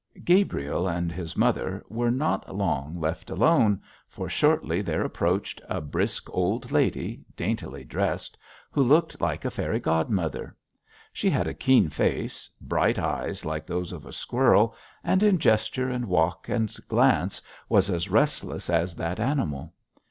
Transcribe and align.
Gabriel 0.23 0.87
and 0.87 1.11
his 1.11 1.37
mother 1.37 1.85
were 1.87 2.09
not 2.09 2.55
long 2.55 2.99
left 2.99 3.29
alone, 3.29 3.79
for 4.07 4.27
shortly 4.27 4.81
there 4.81 5.03
approached 5.03 5.61
a 5.69 5.79
brisk 5.79 6.27
old 6.33 6.71
lady, 6.71 7.23
daintily 7.37 7.83
dressed, 7.83 8.35
who 8.71 8.81
looked 8.81 9.21
like 9.21 9.45
a 9.45 9.51
fairy 9.51 9.79
godmother. 9.79 10.57
She 11.13 11.29
had 11.29 11.45
a 11.45 11.53
keen 11.53 11.87
face, 11.91 12.49
bright 12.59 12.97
eyes 12.97 13.45
like 13.45 13.67
those 13.67 13.91
of 13.91 14.07
a 14.07 14.11
squirrel, 14.11 14.73
and 15.03 15.21
in 15.21 15.37
gesture 15.37 15.91
and 15.91 16.07
walk 16.07 16.49
and 16.49 16.75
glance 16.87 17.39
was 17.69 17.91
as 17.91 18.09
restless 18.09 18.71
as 18.71 18.95
that 18.95 19.19
animal. 19.19 19.71